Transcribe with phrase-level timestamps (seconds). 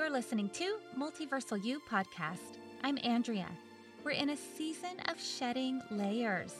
[0.00, 2.56] You're listening to Multiversal You podcast.
[2.82, 3.48] I'm Andrea.
[4.02, 6.54] We're in a season of shedding layers.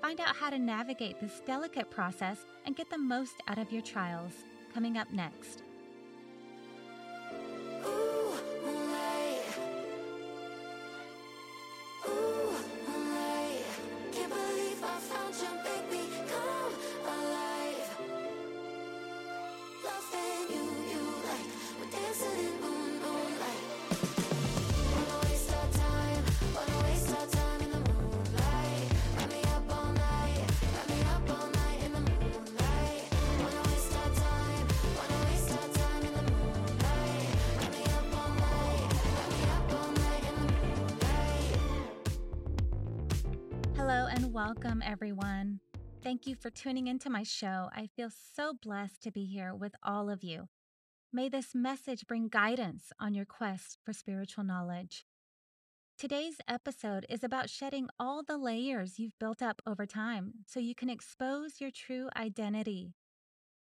[0.00, 3.82] Find out how to navigate this delicate process and get the most out of your
[3.82, 4.32] trials.
[4.72, 5.62] Coming up next.
[43.88, 45.60] Hello and welcome, everyone.
[46.02, 47.70] Thank you for tuning into my show.
[47.72, 50.48] I feel so blessed to be here with all of you.
[51.12, 55.04] May this message bring guidance on your quest for spiritual knowledge.
[55.96, 60.74] Today's episode is about shedding all the layers you've built up over time so you
[60.74, 62.92] can expose your true identity.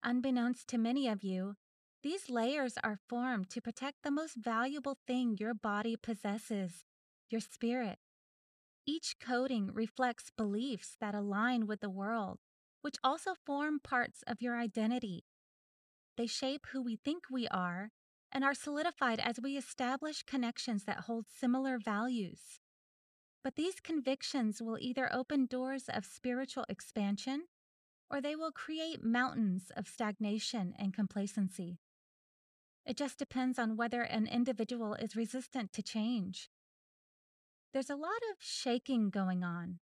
[0.02, 1.56] Unbeknownst to many of you,
[2.04, 6.86] these layers are formed to protect the most valuable thing your body possesses
[7.30, 7.98] your spirit.
[8.88, 12.40] Each coating reflects beliefs that align with the world,
[12.82, 15.26] which also form parts of your identity.
[16.18, 17.92] They shape who we think we are
[18.32, 22.60] and are solidified as we establish connections that hold similar values.
[23.44, 27.46] But these convictions will either open doors of spiritual expansion
[28.10, 31.80] or they will create mountains of stagnation and complacency.
[32.86, 36.50] It just depends on whether an individual is resistant to change.
[37.76, 39.80] There's a lot of shaking going on.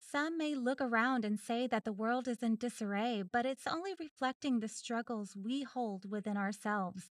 [0.00, 3.92] Some may look around and say that the world is in disarray, but it's only
[4.00, 7.10] reflecting the struggles we hold within ourselves.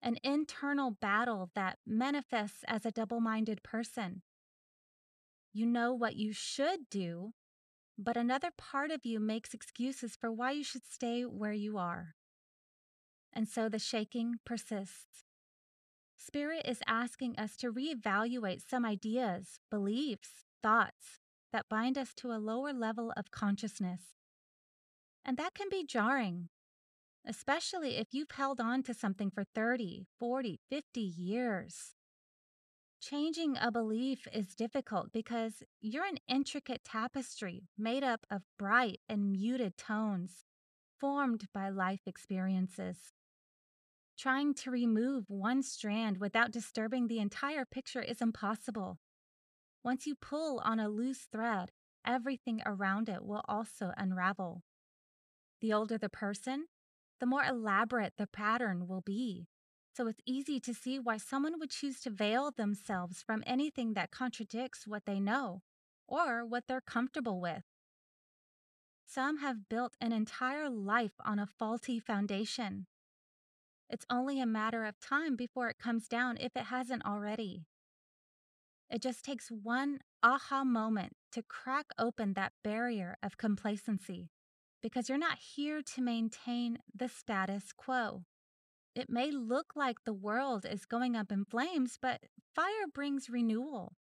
[0.00, 4.22] An internal battle that manifests as a double minded person.
[5.52, 7.32] You know what you should do,
[7.98, 12.14] but another part of you makes excuses for why you should stay where you are.
[13.32, 15.24] And so the shaking persists.
[16.22, 21.18] Spirit is asking us to reevaluate some ideas, beliefs, thoughts
[21.50, 24.02] that bind us to a lower level of consciousness.
[25.24, 26.50] And that can be jarring,
[27.26, 31.94] especially if you've held on to something for 30, 40, 50 years.
[33.00, 39.32] Changing a belief is difficult because you're an intricate tapestry made up of bright and
[39.32, 40.44] muted tones
[40.98, 43.14] formed by life experiences.
[44.20, 48.98] Trying to remove one strand without disturbing the entire picture is impossible.
[49.82, 51.70] Once you pull on a loose thread,
[52.06, 54.62] everything around it will also unravel.
[55.62, 56.66] The older the person,
[57.18, 59.46] the more elaborate the pattern will be.
[59.96, 64.10] So it's easy to see why someone would choose to veil themselves from anything that
[64.10, 65.62] contradicts what they know
[66.06, 67.62] or what they're comfortable with.
[69.06, 72.86] Some have built an entire life on a faulty foundation.
[73.92, 77.64] It's only a matter of time before it comes down if it hasn't already.
[78.88, 84.30] It just takes one aha moment to crack open that barrier of complacency
[84.80, 88.24] because you're not here to maintain the status quo.
[88.94, 92.20] It may look like the world is going up in flames, but
[92.54, 93.96] fire brings renewal,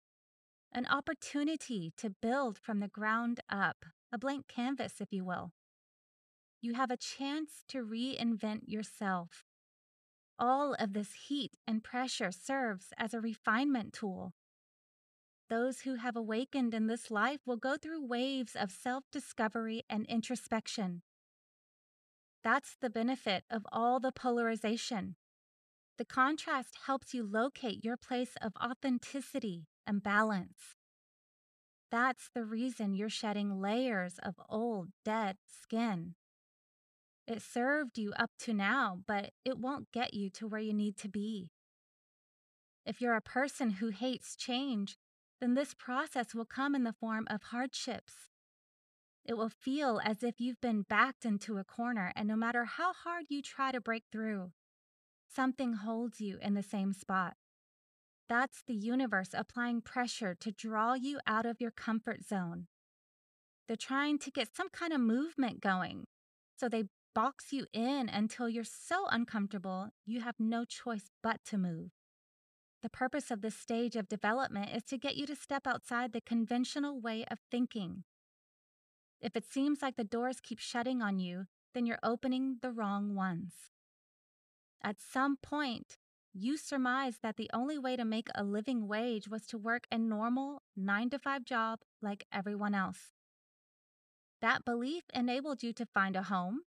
[0.71, 5.51] an opportunity to build from the ground up, a blank canvas, if you will.
[6.61, 9.44] You have a chance to reinvent yourself
[10.37, 14.33] all of this heat and pressure serves as a refinement tool.
[15.49, 20.05] Those who have awakened in this life will go through waves of self discovery and
[20.07, 21.03] introspection.
[22.43, 25.15] That's the benefit of all the polarization.
[25.97, 30.75] The contrast helps you locate your place of authenticity and balance.
[31.91, 36.15] That's the reason you're shedding layers of old, dead skin.
[37.27, 40.95] It served you up to now, but it won't get you to where you need
[40.97, 41.49] to be.
[42.85, 44.97] If you're a person who hates change,
[45.41, 48.13] then this process will come in the form of hardships.
[49.25, 52.93] It will feel as if you've been backed into a corner, and no matter how
[52.93, 54.51] hard you try to break through,
[55.27, 57.33] something holds you in the same spot.
[58.29, 62.67] That's the universe applying pressure to draw you out of your comfort zone.
[63.67, 66.05] They're trying to get some kind of movement going,
[66.55, 66.85] so they
[67.15, 71.91] box you in until you're so uncomfortable you have no choice but to move.
[72.83, 76.21] The purpose of this stage of development is to get you to step outside the
[76.21, 78.03] conventional way of thinking.
[79.21, 83.15] If it seems like the doors keep shutting on you, then you're opening the wrong
[83.15, 83.53] ones.
[84.83, 85.97] At some point,
[86.33, 89.97] you surmised that the only way to make a living wage was to work a
[89.97, 93.13] normal 9 to 5 job like everyone else.
[94.41, 96.59] That belief enabled you to find a home,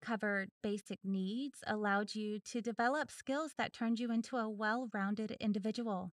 [0.00, 5.36] covered basic needs, allowed you to develop skills that turned you into a well rounded
[5.40, 6.12] individual.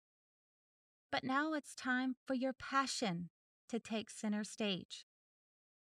[1.10, 3.30] But now it's time for your passion
[3.68, 5.06] to take center stage,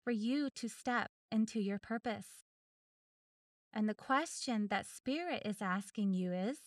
[0.04, 2.28] for you to step into your purpose.
[3.74, 6.58] And the question that Spirit is asking you is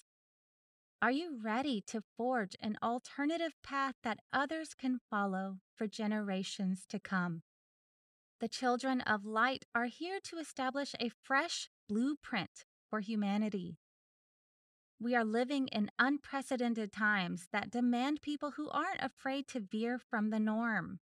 [1.02, 6.98] Are you ready to forge an alternative path that others can follow for generations to
[6.98, 7.42] come?
[8.40, 13.76] The children of light are here to establish a fresh blueprint for humanity.
[14.98, 20.30] We are living in unprecedented times that demand people who aren't afraid to veer from
[20.30, 21.00] the norm.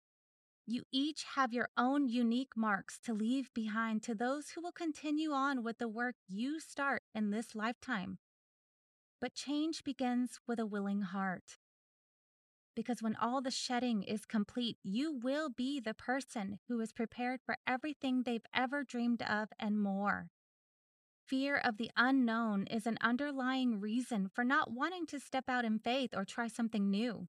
[0.67, 5.31] You each have your own unique marks to leave behind to those who will continue
[5.31, 8.17] on with the work you start in this lifetime.
[9.21, 11.59] But change begins with a willing heart
[12.81, 17.39] because when all the shedding is complete, you will be the person who is prepared
[17.45, 20.29] for everything they've ever dreamed of and more.
[21.27, 25.77] Fear of the unknown is an underlying reason for not wanting to step out in
[25.77, 27.27] faith or try something new.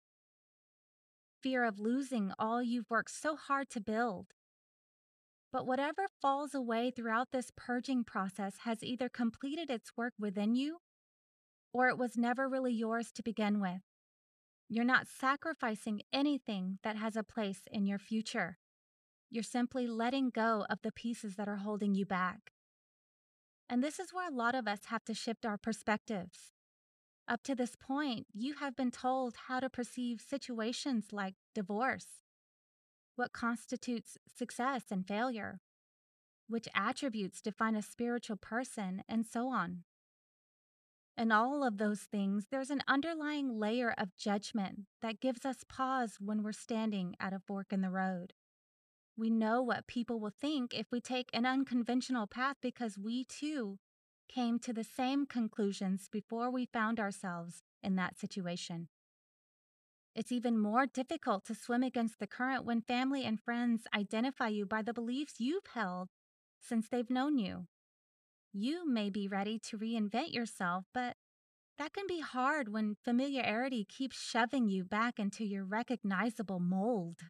[1.42, 4.28] Fear of losing all you've worked so hard to build.
[5.52, 10.78] But whatever falls away throughout this purging process has either completed its work within you
[11.74, 13.82] or it was never really yours to begin with.
[14.72, 18.56] You're not sacrificing anything that has a place in your future.
[19.30, 22.52] You're simply letting go of the pieces that are holding you back.
[23.68, 26.54] And this is where a lot of us have to shift our perspectives.
[27.28, 32.06] Up to this point, you have been told how to perceive situations like divorce,
[33.14, 35.60] what constitutes success and failure,
[36.48, 39.84] which attributes define a spiritual person, and so on.
[41.16, 46.16] In all of those things, there's an underlying layer of judgment that gives us pause
[46.18, 48.32] when we're standing at a fork in the road.
[49.16, 53.78] We know what people will think if we take an unconventional path because we too
[54.28, 58.88] came to the same conclusions before we found ourselves in that situation.
[60.14, 64.64] It's even more difficult to swim against the current when family and friends identify you
[64.64, 66.08] by the beliefs you've held
[66.58, 67.66] since they've known you.
[68.52, 71.16] You may be ready to reinvent yourself, but
[71.78, 77.20] that can be hard when familiarity keeps shoving you back into your recognizable mold.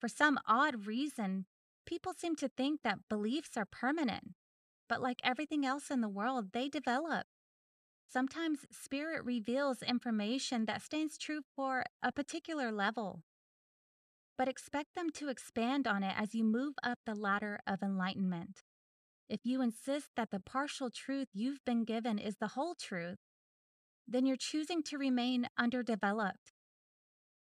[0.00, 1.46] For some odd reason,
[1.86, 4.34] people seem to think that beliefs are permanent,
[4.88, 7.26] but like everything else in the world, they develop.
[8.08, 13.22] Sometimes spirit reveals information that stands true for a particular level,
[14.36, 18.62] but expect them to expand on it as you move up the ladder of enlightenment.
[19.28, 23.18] If you insist that the partial truth you've been given is the whole truth,
[24.06, 26.52] then you're choosing to remain underdeveloped.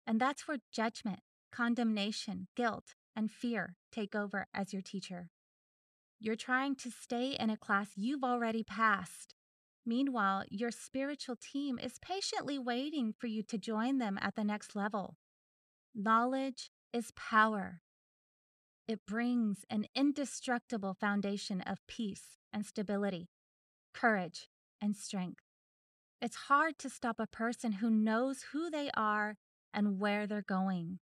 [0.06, 1.20] And that's where judgment,
[1.52, 5.28] condemnation, guilt, and fear take over as your teacher.
[6.18, 9.34] You're trying to stay in a class you've already passed.
[9.86, 14.74] Meanwhile, your spiritual team is patiently waiting for you to join them at the next
[14.74, 15.16] level.
[15.94, 17.82] Knowledge is power.
[18.88, 23.28] It brings an indestructible foundation of peace and stability,
[23.92, 24.48] courage
[24.80, 25.42] and strength.
[26.22, 29.36] It's hard to stop a person who knows who they are
[29.74, 31.00] and where they're going.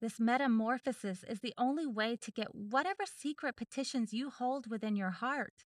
[0.00, 5.10] This metamorphosis is the only way to get whatever secret petitions you hold within your
[5.10, 5.64] heart.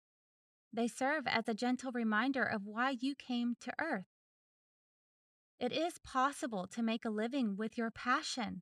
[0.72, 4.06] They serve as a gentle reminder of why you came to Earth.
[5.60, 8.62] It is possible to make a living with your passion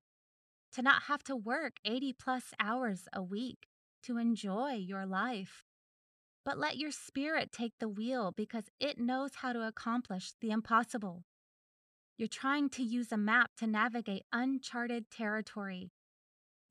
[0.73, 3.67] to not have to work 80 plus hours a week
[4.03, 5.65] to enjoy your life.
[6.45, 11.23] But let your spirit take the wheel because it knows how to accomplish the impossible.
[12.17, 15.91] You're trying to use a map to navigate uncharted territory,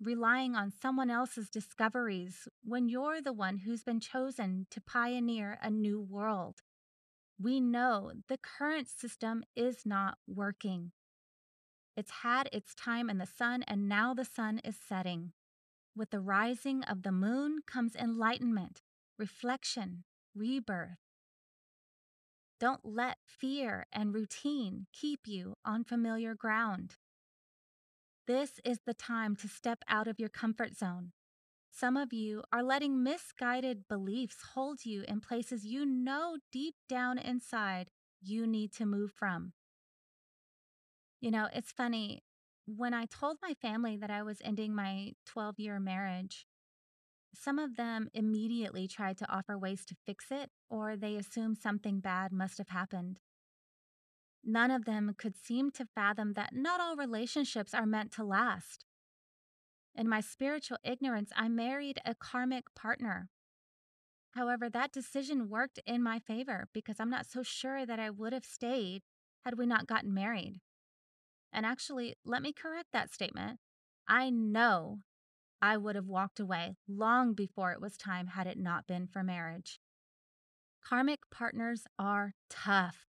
[0.00, 5.70] relying on someone else's discoveries when you're the one who's been chosen to pioneer a
[5.70, 6.60] new world.
[7.40, 10.92] We know the current system is not working.
[11.98, 15.32] It's had its time in the sun, and now the sun is setting.
[15.96, 18.82] With the rising of the moon comes enlightenment,
[19.18, 21.00] reflection, rebirth.
[22.60, 26.94] Don't let fear and routine keep you on familiar ground.
[28.28, 31.10] This is the time to step out of your comfort zone.
[31.72, 37.18] Some of you are letting misguided beliefs hold you in places you know deep down
[37.18, 37.90] inside
[38.22, 39.52] you need to move from.
[41.20, 42.22] You know, it's funny.
[42.66, 46.46] When I told my family that I was ending my 12 year marriage,
[47.34, 52.00] some of them immediately tried to offer ways to fix it, or they assumed something
[52.00, 53.20] bad must have happened.
[54.44, 58.84] None of them could seem to fathom that not all relationships are meant to last.
[59.94, 63.28] In my spiritual ignorance, I married a karmic partner.
[64.32, 68.32] However, that decision worked in my favor because I'm not so sure that I would
[68.32, 69.02] have stayed
[69.44, 70.60] had we not gotten married.
[71.52, 73.58] And actually, let me correct that statement.
[74.06, 75.00] I know
[75.60, 79.22] I would have walked away long before it was time had it not been for
[79.22, 79.80] marriage.
[80.84, 83.06] Karmic partners are tough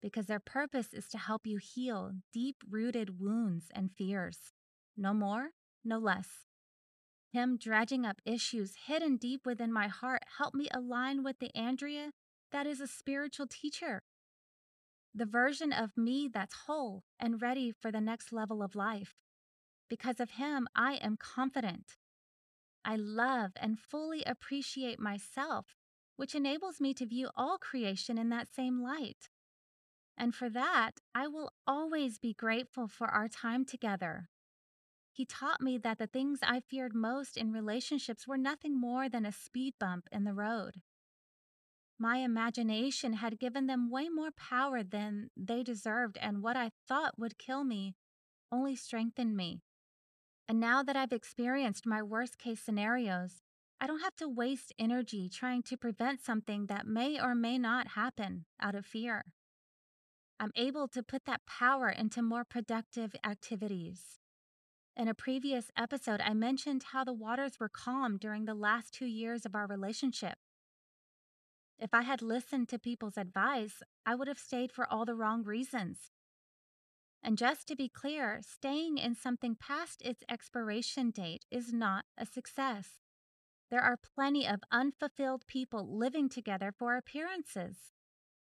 [0.00, 4.52] because their purpose is to help you heal deep rooted wounds and fears.
[4.96, 5.50] No more,
[5.84, 6.46] no less.
[7.32, 12.10] Him dredging up issues hidden deep within my heart helped me align with the Andrea
[12.52, 14.02] that is a spiritual teacher.
[15.14, 19.14] The version of me that's whole and ready for the next level of life.
[19.88, 21.96] Because of him, I am confident.
[22.84, 25.76] I love and fully appreciate myself,
[26.16, 29.28] which enables me to view all creation in that same light.
[30.18, 34.28] And for that, I will always be grateful for our time together.
[35.12, 39.24] He taught me that the things I feared most in relationships were nothing more than
[39.24, 40.82] a speed bump in the road.
[41.98, 47.18] My imagination had given them way more power than they deserved, and what I thought
[47.18, 47.94] would kill me
[48.50, 49.62] only strengthened me.
[50.48, 53.42] And now that I've experienced my worst case scenarios,
[53.80, 57.88] I don't have to waste energy trying to prevent something that may or may not
[57.88, 59.24] happen out of fear.
[60.40, 64.18] I'm able to put that power into more productive activities.
[64.96, 69.06] In a previous episode, I mentioned how the waters were calm during the last two
[69.06, 70.38] years of our relationship.
[71.78, 75.44] If I had listened to people's advice, I would have stayed for all the wrong
[75.44, 76.10] reasons.
[77.22, 82.26] And just to be clear, staying in something past its expiration date is not a
[82.26, 83.00] success.
[83.70, 87.92] There are plenty of unfulfilled people living together for appearances.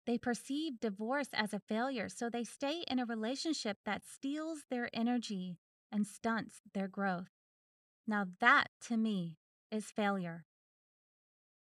[0.06, 4.90] They perceive divorce as a failure, so they stay in a relationship that steals their
[4.92, 5.58] energy
[5.92, 7.30] and stunts their growth.
[8.06, 9.38] Now, that to me
[9.70, 10.47] is failure.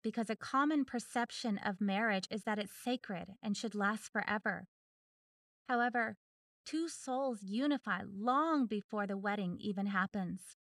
[0.08, 4.66] Because a common perception of marriage is that it's sacred and should last forever.
[5.68, 6.16] However,
[6.64, 10.56] two souls unify long before the wedding even happens.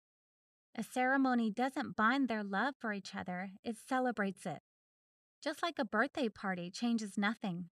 [0.77, 4.63] A ceremony doesn't bind their love for each other, it celebrates it.
[5.45, 7.67] Just like a birthday party changes nothing.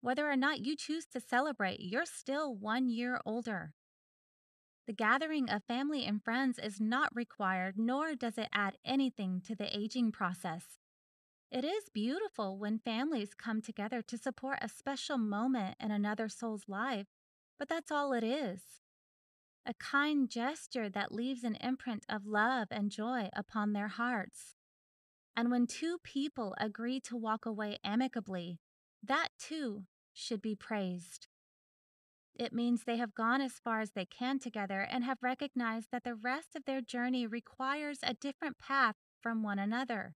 [0.00, 3.72] Whether or not you choose to celebrate, you're still one year older.
[4.86, 9.56] The gathering of family and friends is not required, nor does it add anything to
[9.56, 10.79] the aging process.
[11.50, 16.68] It is beautiful when families come together to support a special moment in another soul's
[16.68, 17.06] life
[17.58, 18.80] but that's all it is
[19.66, 24.54] a kind gesture that leaves an imprint of love and joy upon their hearts.
[25.36, 28.58] And when two people agree to walk away amicably,
[29.02, 31.28] that too should be praised.
[32.34, 36.04] It means they have gone as far as they can together and have recognized that
[36.04, 40.14] the rest of their journey requires a different path from one another.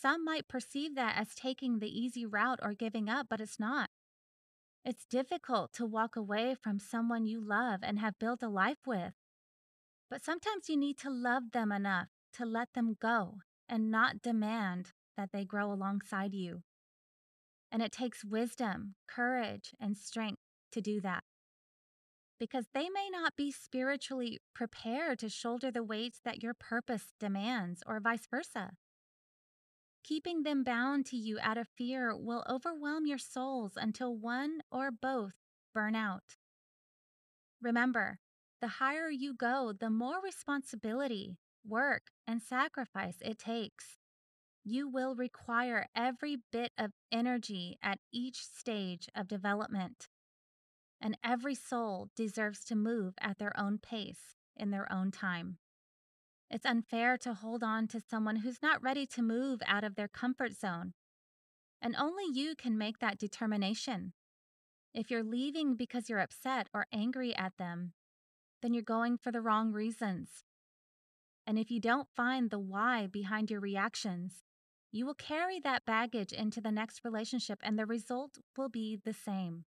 [0.00, 3.90] Some might perceive that as taking the easy route or giving up, but it's not.
[4.82, 9.12] It's difficult to walk away from someone you love and have built a life with.
[10.08, 14.92] But sometimes you need to love them enough to let them go and not demand
[15.18, 16.62] that they grow alongside you.
[17.70, 20.40] And it takes wisdom, courage, and strength
[20.72, 21.24] to do that.
[22.38, 27.82] Because they may not be spiritually prepared to shoulder the weights that your purpose demands,
[27.86, 28.70] or vice versa.
[30.02, 34.90] Keeping them bound to you out of fear will overwhelm your souls until one or
[34.90, 35.34] both
[35.72, 36.36] burn out.
[37.60, 38.18] Remember,
[38.60, 43.98] the higher you go, the more responsibility, work, and sacrifice it takes.
[44.64, 50.08] You will require every bit of energy at each stage of development.
[51.00, 55.58] And every soul deserves to move at their own pace in their own time.
[56.50, 60.08] It's unfair to hold on to someone who's not ready to move out of their
[60.08, 60.94] comfort zone.
[61.80, 64.12] And only you can make that determination.
[64.92, 67.92] If you're leaving because you're upset or angry at them,
[68.62, 70.44] then you're going for the wrong reasons.
[71.46, 74.42] And if you don't find the why behind your reactions,
[74.92, 79.12] you will carry that baggage into the next relationship and the result will be the
[79.12, 79.64] same.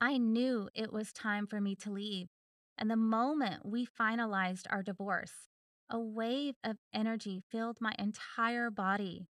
[0.00, 2.28] I knew it was time for me to leave.
[2.76, 5.48] And the moment we finalized our divorce,
[5.90, 9.28] a wave of energy filled my entire body.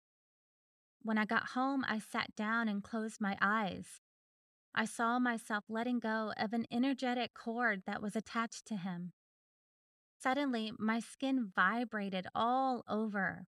[1.02, 4.00] When I got home, I sat down and closed my eyes.
[4.74, 9.12] I saw myself letting go of an energetic cord that was attached to him.
[10.22, 13.46] Suddenly, my skin vibrated all over.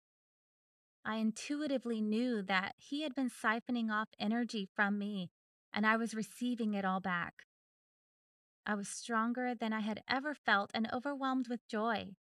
[1.04, 5.30] I intuitively knew that he had been siphoning off energy from me,
[5.72, 7.46] and I was receiving it all back.
[8.64, 12.14] I was stronger than I had ever felt and overwhelmed with joy.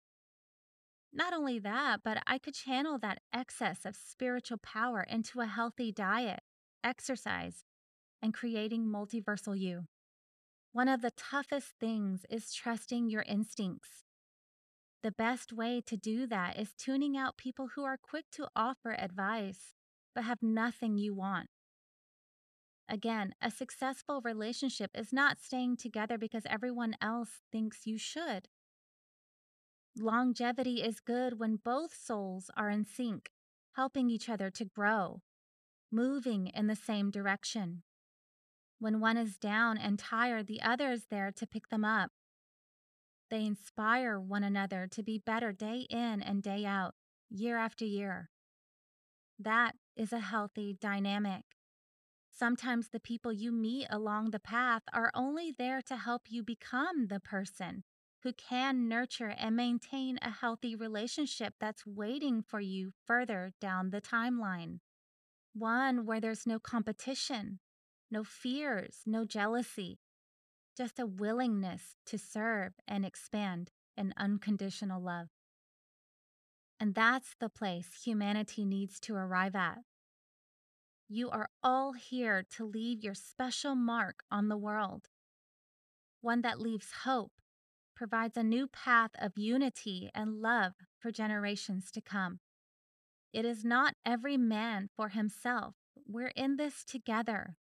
[1.13, 5.91] Not only that, but I could channel that excess of spiritual power into a healthy
[5.91, 6.39] diet,
[6.83, 7.65] exercise,
[8.21, 9.87] and creating multiversal you.
[10.71, 14.05] One of the toughest things is trusting your instincts.
[15.03, 18.91] The best way to do that is tuning out people who are quick to offer
[18.91, 19.75] advice
[20.13, 21.47] but have nothing you want.
[22.87, 28.47] Again, a successful relationship is not staying together because everyone else thinks you should.
[29.97, 33.29] Longevity is good when both souls are in sync,
[33.73, 35.21] helping each other to grow,
[35.91, 37.83] moving in the same direction.
[38.79, 42.11] When one is down and tired, the other is there to pick them up.
[43.29, 46.95] They inspire one another to be better day in and day out,
[47.29, 48.29] year after year.
[49.37, 51.43] That is a healthy dynamic.
[52.31, 57.07] Sometimes the people you meet along the path are only there to help you become
[57.07, 57.83] the person
[58.23, 64.01] who can nurture and maintain a healthy relationship that's waiting for you further down the
[64.01, 64.79] timeline.
[65.53, 67.59] One where there's no competition,
[68.09, 69.99] no fears, no jealousy,
[70.77, 75.27] just a willingness to serve and expand in unconditional love.
[76.79, 79.79] And that's the place humanity needs to arrive at.
[81.09, 85.09] You are all here to leave your special mark on the world,
[86.21, 87.33] one that leaves hope
[88.01, 92.39] provides a new path of unity and love for generations to come.
[93.31, 95.75] It is not every man for himself.
[96.07, 97.57] We're in this together.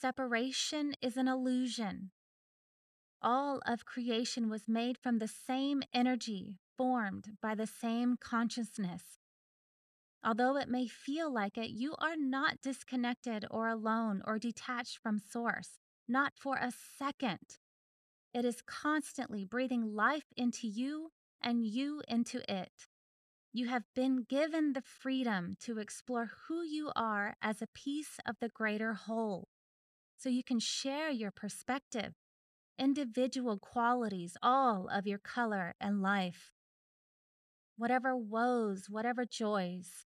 [0.00, 2.10] Separation is an illusion.
[3.22, 9.20] All of creation was made from the same energy, formed by the same consciousness.
[10.24, 15.20] Although it may feel like it, you are not disconnected or alone or detached from
[15.20, 17.58] Source, not for a second.
[18.38, 21.10] It is constantly breathing life into you
[21.42, 22.86] and you into it.
[23.52, 28.36] You have been given the freedom to explore who you are as a piece of
[28.40, 29.48] the greater whole,
[30.16, 32.12] so you can share your perspective,
[32.78, 36.52] individual qualities, all of your color and life.
[37.76, 40.06] Whatever woes, whatever joys,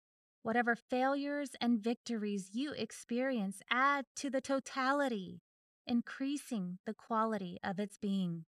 [0.43, 5.41] whatever failures and victories you experience add to the totality
[5.87, 8.45] increasing the quality of its being.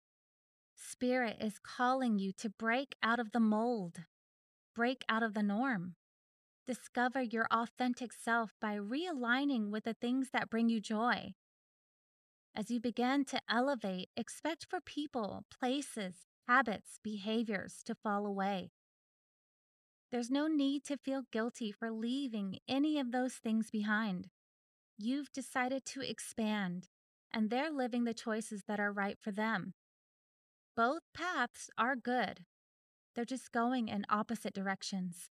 [0.76, 3.98] Spirit is calling you to break out of the mold,
[4.76, 5.96] break out of the norm.
[6.66, 11.34] Discover your authentic self by realigning with the things that bring you joy.
[12.56, 16.14] As you begin to elevate, expect for people, places,
[16.48, 18.72] habits, behaviors to fall away.
[20.12, 24.30] There's no need to feel guilty for leaving any of those things behind.
[24.98, 26.90] You've decided to expand,
[27.34, 29.74] and they're living the choices that are right for them.
[30.76, 32.46] Both paths are good,
[33.16, 35.30] they're just going in opposite directions.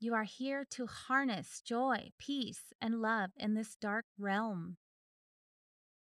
[0.00, 4.76] You are here to harness joy, peace, and love in this dark realm.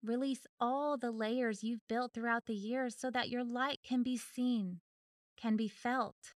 [0.02, 4.16] Release all the layers you've built throughout the years so that your light can be
[4.16, 4.80] seen,
[5.37, 6.35] can be felt.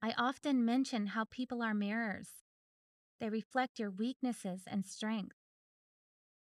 [0.00, 2.28] I often mention how people are mirrors.
[3.18, 5.45] They reflect your weaknesses and strengths.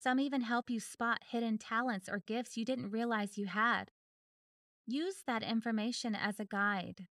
[0.03, 3.91] Some even help you spot hidden talents or gifts you didn't realize you had.
[4.87, 7.07] Use that information as a guide.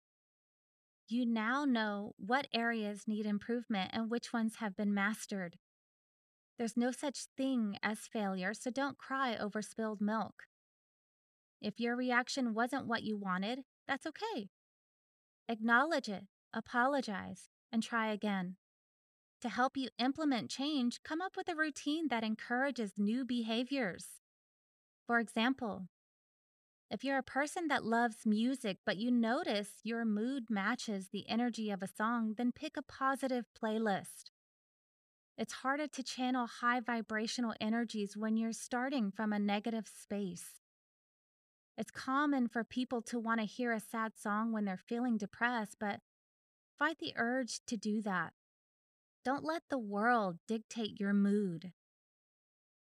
[1.07, 5.59] You now know what areas need improvement and which ones have been mastered.
[6.59, 10.45] There's no such thing as failure, so don't cry over spilled milk.
[11.61, 14.49] If your reaction wasn't what you wanted, that's okay.
[15.47, 16.25] Acknowledge it,
[16.55, 18.57] apologize, and try again.
[19.43, 24.07] To help you implement change, come up with a routine that encourages new behaviors.
[25.07, 25.87] For example,
[26.91, 31.71] if you're a person that loves music but you notice your mood matches the energy
[31.71, 34.31] of a song, then pick a positive playlist.
[35.37, 40.47] It's harder to channel high vibrational energies when you're starting from a negative space.
[41.77, 45.77] It's common for people to want to hear a sad song when they're feeling depressed,
[45.79, 46.01] but
[46.77, 48.33] fight the urge to do that.
[49.25, 51.73] Don't let the world dictate your mood.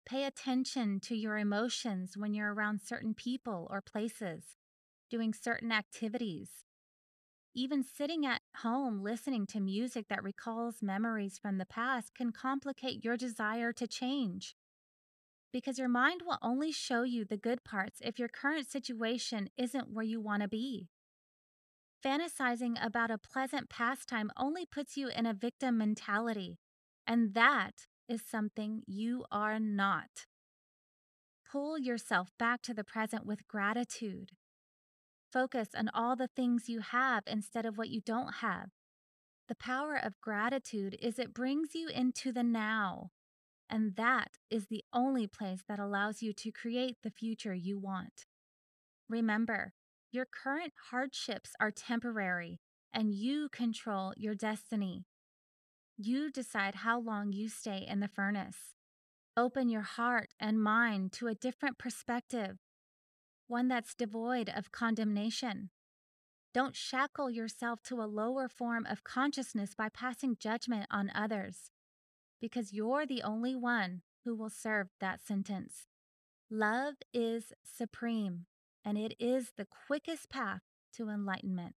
[0.07, 4.57] Pay attention to your emotions when you're around certain people or places,
[5.11, 6.65] doing certain activities.
[7.55, 13.05] Even sitting at home listening to music that recalls memories from the past can complicate
[13.05, 14.57] your desire to change.
[15.53, 19.93] Because your mind will only show you the good parts if your current situation isn't
[19.93, 20.89] where you want to be.
[22.05, 26.59] Fantasizing about a pleasant pastime only puts you in a victim mentality,
[27.07, 30.27] and that is something you are not.
[31.51, 34.33] Pull yourself back to the present with gratitude.
[35.33, 38.71] Focus on all the things you have instead of what you don't have.
[39.49, 43.11] The power of gratitude is it brings you into the now,
[43.69, 48.27] and that is the only place that allows you to create the future you want.
[49.09, 49.73] Remember,
[50.15, 52.61] your current hardships are temporary,
[52.93, 55.05] and you control your destiny.
[55.97, 58.75] You decide how long you stay in the furnace.
[59.37, 62.59] Open your heart and mind to a different perspective,
[63.49, 65.71] one that's devoid of condemnation.
[66.53, 71.71] Don't shackle yourself to a lower form of consciousness by passing judgment on others,
[72.41, 75.87] because you're the only one who will serve that sentence.
[76.49, 78.47] Love is supreme,
[78.85, 80.61] and it is the quickest path
[80.97, 81.75] to enlightenment.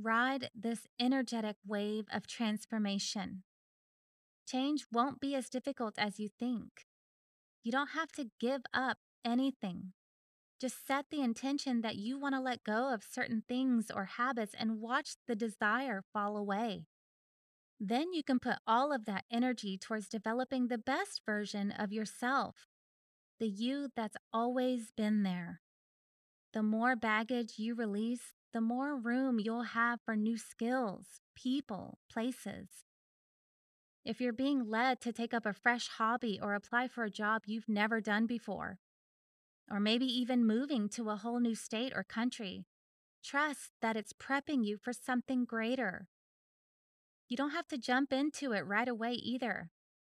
[0.00, 3.42] Ride this energetic wave of transformation.
[4.46, 6.86] Change won't be as difficult as you think.
[7.64, 9.92] You don't have to give up anything.
[10.60, 14.54] Just set the intention that you want to let go of certain things or habits
[14.58, 16.86] and watch the desire fall away.
[17.78, 22.68] Then you can put all of that energy towards developing the best version of yourself,
[23.38, 25.60] the you that's always been there.
[26.56, 32.68] The more baggage you release, the more room you'll have for new skills, people, places.
[34.06, 37.42] If you're being led to take up a fresh hobby or apply for a job
[37.44, 38.78] you've never done before,
[39.70, 42.64] or maybe even moving to a whole new state or country,
[43.22, 46.08] trust that it's prepping you for something greater.
[47.28, 49.68] You don't have to jump into it right away either.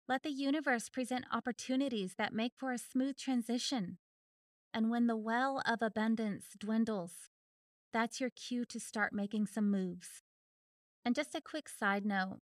[0.07, 3.97] Let the universe present opportunities that make for a smooth transition.
[4.77, 7.31] And when the well of abundance dwindles,
[7.91, 10.21] that's your cue to start making some moves.
[11.03, 12.41] And just a quick side note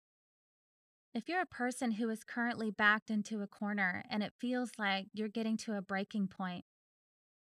[1.12, 5.08] if you're a person who is currently backed into a corner and it feels like
[5.12, 6.66] you're getting to a breaking point,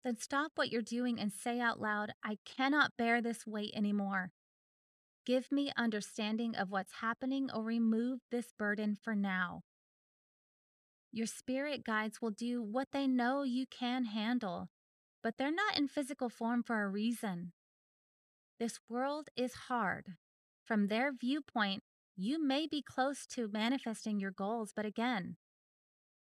[0.05, 4.31] then stop what you're doing and say out loud, I cannot bear this weight anymore.
[5.25, 9.63] Give me understanding of what's happening or remove this burden for now.
[11.11, 14.69] Your spirit guides will do what they know you can handle,
[15.21, 17.51] but they're not in physical form for a reason.
[18.59, 20.15] This world is hard.
[20.63, 21.83] From their viewpoint,
[22.15, 25.37] you may be close to manifesting your goals, but again,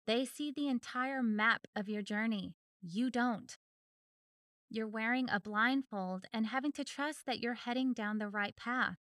[0.06, 2.54] they see the entire map of your journey.
[2.82, 3.56] You don't.
[4.70, 8.96] You're wearing a blindfold and having to trust that you're heading down the right path.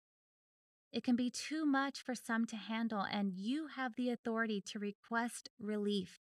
[0.96, 4.80] It can be too much for some to handle, and you have the authority to
[4.80, 6.22] request relief.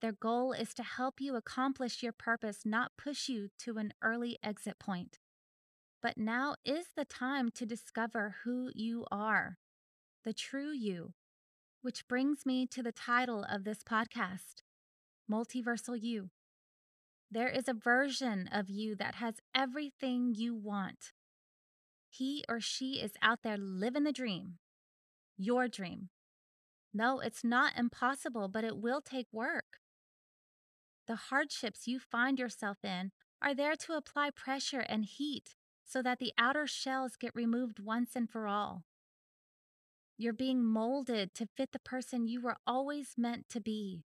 [0.00, 4.38] Their goal is to help you accomplish your purpose, not push you to an early
[4.42, 5.18] exit point.
[6.00, 9.58] But now is the time to discover who you are,
[10.24, 11.12] the true you,
[11.82, 14.62] which brings me to the title of this podcast
[15.30, 16.30] Multiversal You.
[17.30, 21.12] There is a version of you that has everything you want.
[22.16, 24.58] He or she is out there living the dream,
[25.36, 26.10] your dream.
[26.92, 29.80] No, it's not impossible, but it will take work.
[31.08, 33.10] The hardships you find yourself in
[33.42, 38.14] are there to apply pressure and heat so that the outer shells get removed once
[38.14, 38.84] and for all.
[40.16, 44.04] You're being molded to fit the person you were always meant to be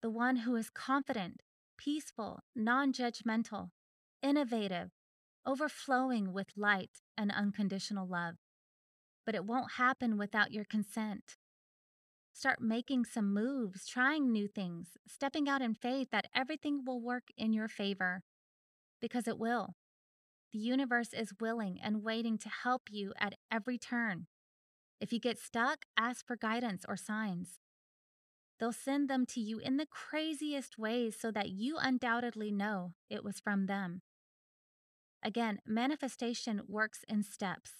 [0.00, 1.42] the one who is confident,
[1.76, 3.68] peaceful, non judgmental,
[4.22, 4.92] innovative,
[5.46, 8.36] overflowing with light and unconditional love.
[9.26, 11.36] But it won't happen without your consent.
[12.32, 17.28] Start making some moves, trying new things, stepping out in faith that everything will work
[17.38, 18.22] in your favor.
[19.00, 19.76] Because it will.
[20.52, 24.26] The universe is willing and waiting to help you at every turn.
[25.00, 27.60] If you get stuck, ask for guidance or signs.
[28.58, 33.24] They'll send them to you in the craziest ways so that you undoubtedly know it
[33.24, 34.02] was from them.
[35.24, 37.70] Again, manifestation works in steps.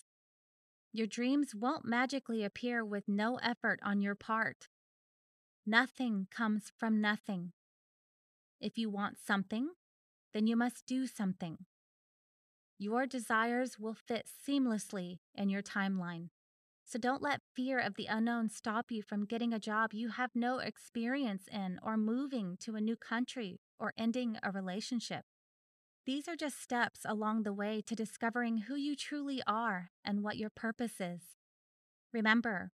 [0.95, 4.69] Your dreams won't magically appear with no effort on your part.
[5.67, 7.53] Nothing comes from nothing.
[8.61, 9.69] If you want something,
[10.33, 11.59] then you must do something.
[12.79, 16.29] Your desires will fit seamlessly in your timeline.
[16.87, 20.31] So don't let fear of the unknown stop you from getting a job you have
[20.35, 25.25] no experience in, or moving to a new country, or ending a relationship.
[26.07, 30.37] These are just steps along the way to discovering who you truly are and what
[30.37, 31.23] your purpose is.
[32.13, 32.73] Remember,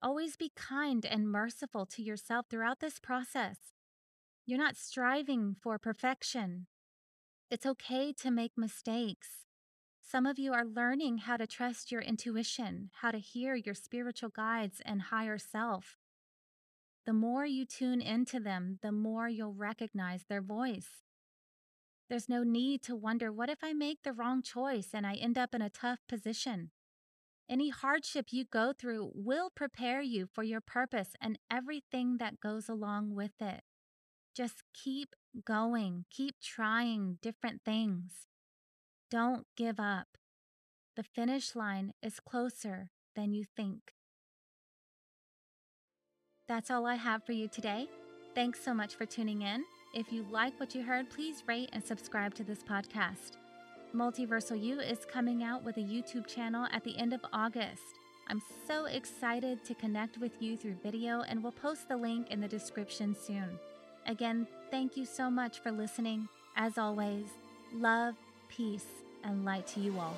[0.00, 3.56] always be kind and merciful to yourself throughout this process.
[4.46, 6.66] You're not striving for perfection.
[7.50, 9.46] It's okay to make mistakes.
[10.00, 14.30] Some of you are learning how to trust your intuition, how to hear your spiritual
[14.30, 15.96] guides and higher self.
[17.06, 21.02] The more you tune into them, the more you'll recognize their voice.
[22.08, 25.38] There's no need to wonder what if I make the wrong choice and I end
[25.38, 26.70] up in a tough position?
[27.48, 32.68] Any hardship you go through will prepare you for your purpose and everything that goes
[32.68, 33.62] along with it.
[34.34, 38.26] Just keep going, keep trying different things.
[39.10, 40.16] Don't give up.
[40.96, 43.92] The finish line is closer than you think.
[46.48, 47.88] That's all I have for you today.
[48.34, 49.64] Thanks so much for tuning in.
[49.94, 53.32] If you like what you heard, please rate and subscribe to this podcast.
[53.94, 57.82] Multiversal You is coming out with a YouTube channel at the end of August.
[58.28, 62.40] I'm so excited to connect with you through video, and we'll post the link in
[62.40, 63.58] the description soon.
[64.06, 66.26] Again, thank you so much for listening.
[66.56, 67.26] As always,
[67.74, 68.14] love,
[68.48, 68.86] peace,
[69.24, 70.16] and light to you all.